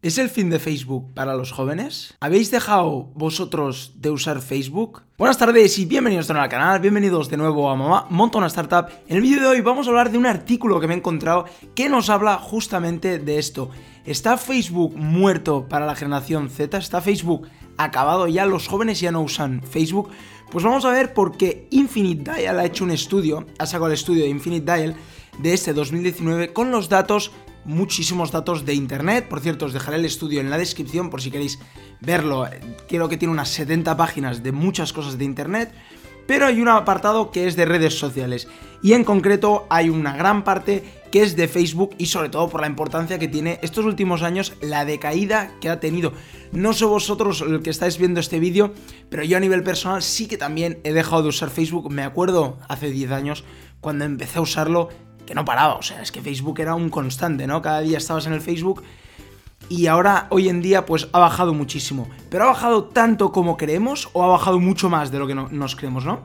[0.00, 2.14] ¿Es el fin de Facebook para los jóvenes?
[2.20, 5.02] ¿Habéis dejado vosotros de usar Facebook?
[5.18, 8.46] Buenas tardes y bienvenidos de nuevo al canal, bienvenidos de nuevo a Mamá Monta una
[8.46, 8.86] Startup.
[9.08, 11.46] En el vídeo de hoy vamos a hablar de un artículo que me he encontrado
[11.74, 13.70] que nos habla justamente de esto.
[14.04, 16.78] ¿Está Facebook muerto para la generación Z?
[16.78, 18.46] ¿Está Facebook acabado ya?
[18.46, 20.10] ¿Los jóvenes ya no usan Facebook?
[20.52, 23.94] Pues vamos a ver por qué Infinite Dial ha hecho un estudio, ha sacado el
[23.94, 24.94] estudio de Infinite Dial
[25.38, 27.32] de este 2019 con los datos
[27.64, 29.28] muchísimos datos de internet.
[29.28, 31.58] Por cierto, os dejaré el estudio en la descripción por si queréis
[32.00, 32.48] verlo.
[32.88, 35.72] Creo que tiene unas 70 páginas de muchas cosas de internet.
[36.28, 38.48] Pero hay un apartado que es de redes sociales.
[38.82, 42.60] Y en concreto hay una gran parte que es de Facebook y sobre todo por
[42.60, 46.12] la importancia que tiene estos últimos años la decaída que ha tenido.
[46.52, 48.74] No sé vosotros el que estáis viendo este vídeo,
[49.08, 51.90] pero yo a nivel personal sí que también he dejado de usar Facebook.
[51.90, 53.44] Me acuerdo hace 10 años
[53.80, 54.90] cuando empecé a usarlo
[55.28, 57.60] que no paraba, o sea, es que Facebook era un constante, ¿no?
[57.60, 58.82] Cada día estabas en el Facebook
[59.68, 62.08] y ahora, hoy en día, pues ha bajado muchísimo.
[62.30, 65.76] Pero ha bajado tanto como creemos o ha bajado mucho más de lo que nos
[65.76, 66.20] creemos, ¿no?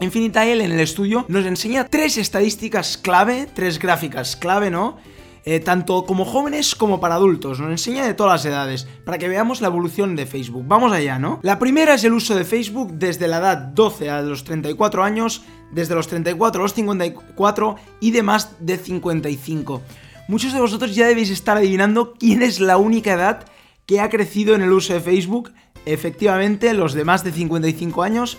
[0.00, 4.98] Infinitail en el estudio nos enseña tres estadísticas clave, tres gráficas clave, ¿no?
[5.44, 7.58] Eh, tanto como jóvenes como para adultos.
[7.58, 10.64] Nos enseña de todas las edades, para que veamos la evolución de Facebook.
[10.68, 11.40] Vamos allá, ¿no?
[11.42, 15.42] La primera es el uso de Facebook desde la edad 12 a los 34 años,
[15.72, 19.82] desde los 34 a los 54 y de más de 55.
[20.28, 23.44] Muchos de vosotros ya debéis estar adivinando quién es la única edad
[23.86, 25.52] que ha crecido en el uso de Facebook.
[25.86, 28.38] Efectivamente, los de más de 55 años.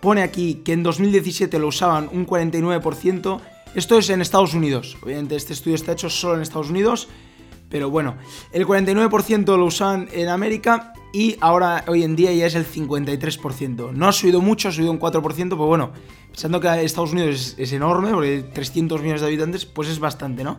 [0.00, 3.40] Pone aquí que en 2017 lo usaban un 49%,
[3.74, 4.96] esto es en Estados Unidos.
[5.02, 7.08] Obviamente este estudio está hecho solo en Estados Unidos.
[7.72, 8.16] Pero bueno,
[8.52, 13.92] el 49% lo usan en América y ahora hoy en día ya es el 53%.
[13.92, 15.92] No ha subido mucho, ha subido un 4%, pero bueno,
[16.28, 20.58] pensando que Estados Unidos es, enorme, porque 300 millones de habitantes, pues es bastante, ¿no?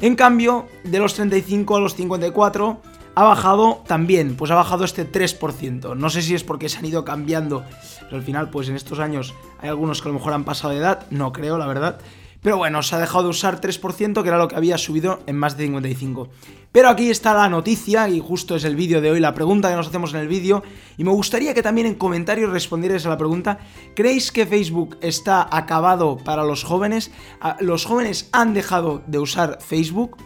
[0.00, 2.80] En cambio, de los 35 a los 54
[3.14, 5.96] ha bajado también, pues ha bajado este 3%.
[5.96, 7.62] No sé si es porque se han ido cambiando,
[8.04, 10.72] pero al final, pues en estos años hay algunos que a lo mejor han pasado
[10.72, 12.00] de edad, no creo, la verdad.
[12.42, 15.36] Pero bueno, se ha dejado de usar 3%, que era lo que había subido en
[15.36, 16.28] más de 55.
[16.70, 19.76] Pero aquí está la noticia, y justo es el vídeo de hoy, la pregunta que
[19.76, 20.62] nos hacemos en el vídeo,
[20.96, 23.58] y me gustaría que también en comentarios respondierais a la pregunta,
[23.96, 27.10] ¿creéis que Facebook está acabado para los jóvenes?
[27.40, 30.16] Ah, ¿Los jóvenes han dejado de usar Facebook?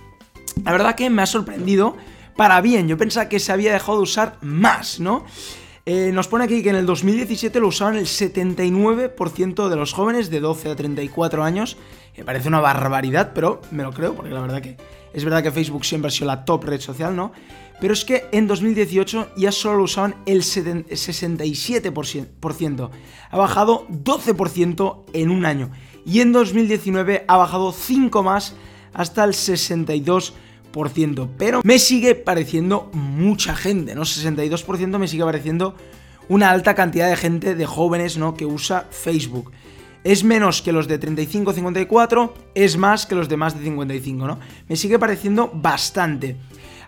[0.64, 1.96] La verdad que me ha sorprendido
[2.36, 5.24] para bien, yo pensaba que se había dejado de usar más, ¿no?
[5.84, 10.30] Eh, nos pone aquí que en el 2017 lo usaban el 79% de los jóvenes
[10.30, 11.76] de 12 a 34 años.
[12.16, 14.76] Me parece una barbaridad, pero me lo creo, porque la verdad que
[15.12, 17.32] es verdad que Facebook siempre ha sido la top red social, ¿no?
[17.80, 22.90] Pero es que en 2018 ya solo lo usaban el 67%.
[23.30, 25.70] Ha bajado 12% en un año.
[26.06, 28.54] Y en 2019 ha bajado 5 más
[28.92, 31.28] hasta el 62%.
[31.36, 34.02] Pero me sigue pareciendo mucha gente, ¿no?
[34.02, 35.74] 62% me sigue pareciendo
[36.28, 38.34] una alta cantidad de gente, de jóvenes, ¿no?
[38.34, 39.50] Que usa Facebook.
[40.04, 44.38] Es menos que los de 35-54, es más que los de más de 55, ¿no?
[44.68, 46.36] Me sigue pareciendo bastante.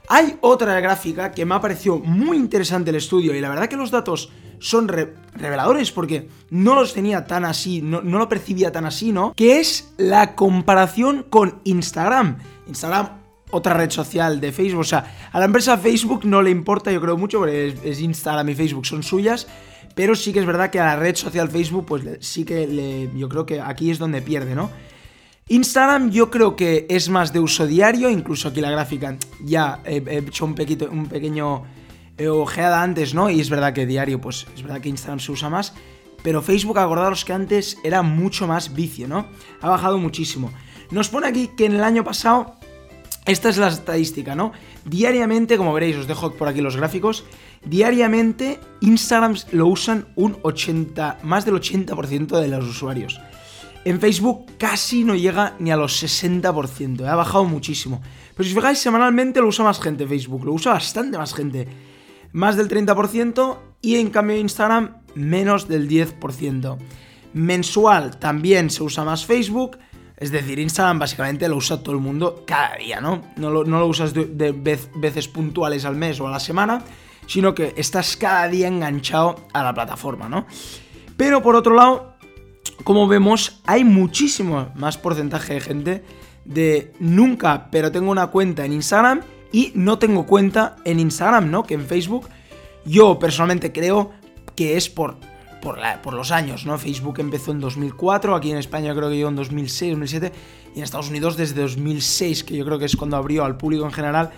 [0.08, 3.76] Hay otra gráfica que me ha parecido muy interesante el estudio y la verdad que
[3.76, 8.84] los datos son reveladores porque no los tenía tan así, no, no, lo percibía tan
[8.84, 9.32] así, ¿no?
[9.34, 12.38] Que es la comparación con Instagram.
[12.66, 14.80] Instagram otra red social de Facebook.
[14.80, 18.48] O sea, a la empresa Facebook no le importa, yo creo mucho, porque es, Instagram
[18.48, 19.46] y Facebook son suyas.
[19.94, 23.28] Pero sí que es verdad que a la red social Facebook, pues sí que yo
[23.28, 24.70] creo que aquí es donde pierde, ¿no?
[25.48, 30.02] Instagram yo creo que es más de uso diario, incluso aquí la gráfica ya he,
[30.18, 31.64] hecho un, pequito, un pequeño
[32.16, 33.28] eh, ojeada antes, ¿no?
[33.28, 35.74] Y es verdad que diario, pues es verdad que Instagram se usa más.
[36.22, 39.26] Pero Facebook, acordaros que antes era mucho más vicio, ¿no?
[39.60, 40.50] Ha bajado muchísimo.
[40.90, 42.56] Nos pone aquí que en el año pasado
[43.26, 44.52] esta es la estadística, ¿no?
[44.84, 47.24] Diariamente, como veréis, os dejo por aquí los gráficos,
[47.64, 53.20] diariamente Instagram lo usan un 80, más del 80% de los usuarios.
[53.86, 57.08] En Facebook casi no llega ni a los 60%, ¿eh?
[57.08, 58.00] ha bajado muchísimo.
[58.34, 61.68] Pero si os fijáis, semanalmente lo usa más gente Facebook, lo usa bastante más gente.
[62.32, 66.78] Más del 30% y en cambio Instagram menos del 10%.
[67.34, 69.78] Mensual también se usa más Facebook,
[70.16, 73.22] es decir, Instagram básicamente lo usa todo el mundo cada día, ¿no?
[73.36, 76.82] No lo, usas de, veces puntuales al mes o a la semana,
[77.26, 80.46] sino que estás cada día enganchado a la plataforma, ¿no?
[81.16, 82.14] Pero por otro lado,
[82.84, 86.04] como vemos, hay muchísimo más porcentaje de gente
[86.44, 91.64] de nunca, pero tengo una cuenta en Instagram y no tengo cuenta en Instagram, ¿no?
[91.64, 92.28] Que en Facebook.
[92.84, 94.12] Yo personalmente creo
[94.54, 95.16] que es por
[95.64, 96.78] por, los años, ¿no?
[96.78, 100.32] Facebook empezó en 2004, aquí en España creo que llegó en 2006, 2007,
[100.74, 103.84] y en Estados Unidos desde 2006, que yo creo que es cuando abrió al público
[103.84, 104.30] en general,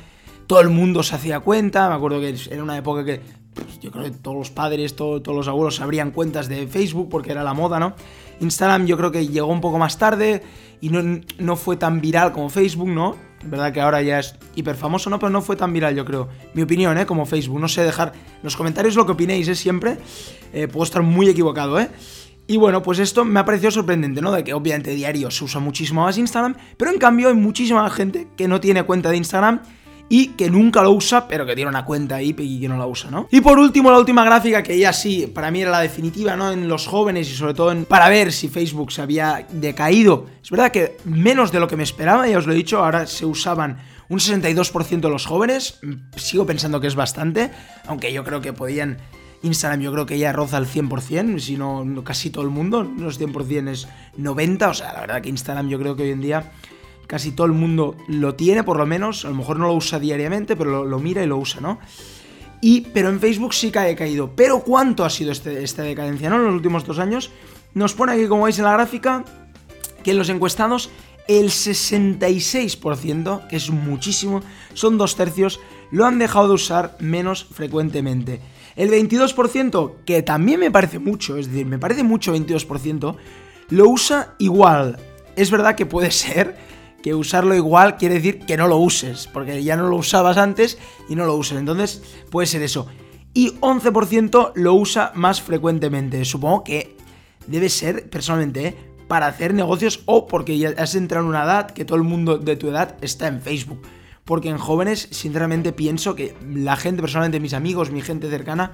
[0.47, 3.21] todo el mundo se hacía cuenta, me acuerdo que era una época que
[3.53, 7.33] pues, yo creo que todos los padres, todos los abuelos abrían cuentas de Facebook porque
[7.33, 7.95] era la moda, ¿no?
[8.41, 10.43] Instagram yo creo que llegó un poco más tarde
[10.81, 13.17] y no, no fue tan viral como Facebook, ¿no?
[13.47, 15.19] Verdad que ahora ya es hiper famoso, ¿no?
[15.19, 16.29] Pero no fue tan viral, yo creo.
[16.55, 17.07] Mi opinión, ¿eh?
[17.07, 17.61] Como Facebook.
[17.61, 19.55] No sé, dejar en los comentarios lo que opinéis, ¿eh?
[19.55, 19.99] Siempre.
[20.53, 21.89] Eh, puedo estar muy equivocado, ¿eh?
[22.49, 24.31] Y bueno, pues esto me ha parecido sorprendente, ¿no?
[24.31, 28.29] De que obviamente diario se usa muchísimo más Instagram, pero en cambio hay muchísima gente
[28.37, 29.63] que no tiene cuenta de Instagram
[30.09, 32.87] y que nunca lo usa, pero que tiene una cuenta ahí y que no la
[32.87, 33.29] usa, ¿no?
[33.31, 36.53] Y por último, la última gráfica, que ya sí, para mí era la definitiva, ¿no?
[36.53, 40.27] En los jóvenes y sobre todo en, para ver si Facebook se había decaído.
[40.43, 43.07] Es verdad que menos de lo que me esperaba, ya os lo he dicho, ahora
[43.07, 45.81] se usaban un 62% de los jóvenes,
[46.17, 47.51] sigo pensando que es bastante,
[47.87, 48.99] aunque yo creo que podían...
[49.43, 53.09] Instagram yo creo que ya roza el 100%, si no casi todo el mundo, no
[53.09, 53.87] es 100% es
[54.19, 56.53] 90%, o sea, la verdad que Instagram yo creo que hoy en día
[57.07, 59.25] casi todo el mundo lo tiene, por lo menos.
[59.25, 61.79] A lo mejor no lo usa diariamente, pero lo, mira y lo usa, ¿no?
[62.61, 64.33] Y, pero en Facebook sí que ha decaído.
[64.35, 66.37] Pero ¿cuánto ha sido este, esta decadencia, ¿no?
[66.37, 67.31] En los últimos dos años.
[67.75, 69.25] Nos pone aquí, como veis en la gráfica,
[70.03, 70.91] que en los encuestados
[71.29, 74.43] el 66%, que es muchísimo,
[74.75, 75.61] son dos tercios,
[75.91, 78.41] lo han dejado de usar menos frecuentemente.
[78.77, 83.17] El 22%, que también me parece mucho, es decir, me parece mucho 22%,
[83.71, 84.99] lo usa igual.
[85.35, 86.57] Es verdad que puede ser
[87.07, 90.77] que usarlo igual quiere decir que no lo uses, porque ya no lo usabas antes
[91.09, 91.57] y no lo uses.
[91.57, 92.89] Entonces puede ser eso.
[93.33, 96.25] Y 11% lo usa más frecuentemente.
[96.25, 96.97] Supongo que
[97.47, 98.77] debe ser, personalmente, ¿eh?
[99.07, 102.39] para hacer negocios o porque ya has entrado en una edad que todo el mundo
[102.39, 103.83] de tu edad está en Facebook.
[104.25, 108.73] Porque en jóvenes, sinceramente, pienso que la gente, personalmente mis amigos, mi gente cercana,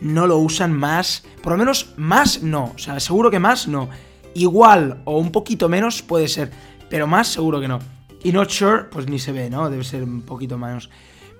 [0.00, 1.24] no lo usan más.
[1.42, 2.70] Por lo menos más no.
[2.76, 3.88] O sea, seguro que más no.
[4.34, 6.52] Igual o un poquito menos puede ser
[6.88, 7.78] pero más seguro que no.
[8.22, 9.68] Y not sure, pues ni se ve, ¿no?
[9.68, 10.88] Debe ser un poquito menos.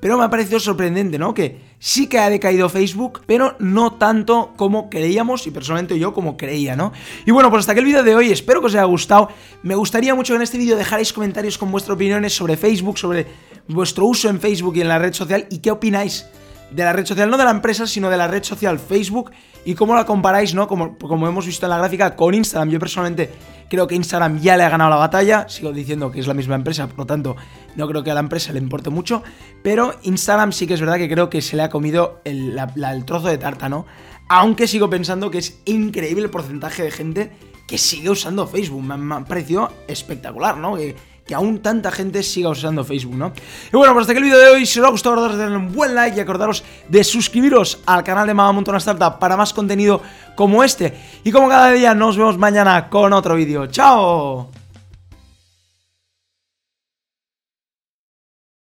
[0.01, 1.33] Pero me ha parecido sorprendente, ¿no?
[1.33, 6.37] Que sí que ha decaído Facebook, pero no tanto como creíamos y personalmente yo como
[6.37, 6.93] creía, ¿no?
[7.25, 9.31] Y bueno, pues hasta aquí el vídeo de hoy, espero que os haya gustado.
[9.63, 13.27] Me gustaría mucho que en este vídeo dejarais comentarios con vuestras opiniones sobre Facebook, sobre
[13.67, 16.27] vuestro uso en Facebook y en la red social y qué opináis
[16.75, 19.31] de la red social, no de la empresa, sino de la red social Facebook
[19.65, 20.69] y cómo la comparáis, ¿no?
[20.69, 22.71] Como, como hemos visto en la gráfica con Instagram.
[22.71, 23.31] Yo personalmente
[23.69, 25.49] Creo que Instagram ya le ha ganado la batalla.
[25.49, 27.37] Sigo diciendo que es la misma empresa, por lo tanto,
[27.77, 29.23] no creo que a la empresa le importe mucho.
[29.63, 32.57] Pero Instagram sí que es verdad que creo que se le ha comido el,
[33.05, 33.87] trozo de tarta, ¿no?
[34.29, 37.33] Aunque sigo pensando que es increíble el porcentaje de gente
[37.67, 38.83] que sigue usando Facebook.
[38.83, 40.77] Me, ha parecido espectacular, ¿no?
[40.77, 40.95] Que,
[41.27, 43.33] que aún tanta gente siga usando Facebook, ¿no?
[43.73, 44.67] Y bueno, pues hasta aquí el vídeo de hoy.
[44.67, 48.35] Si os ha gustado, darle un buen like y acordaros de suscribiros al canal de
[48.35, 50.03] Mama Montona Startup para más contenido
[50.35, 50.95] como este.
[51.25, 53.67] Y como cada día, nos vemos mañana con otro vídeo.
[53.67, 54.64] ¡Chao!